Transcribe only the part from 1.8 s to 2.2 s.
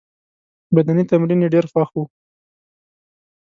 وو.